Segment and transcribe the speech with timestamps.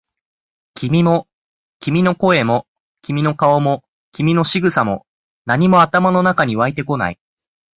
[0.73, 1.27] 君も、
[1.79, 2.65] 君の声も、
[3.03, 5.05] 君の顔も、君の仕草も、
[5.45, 7.19] 何も頭の中に湧いてこない。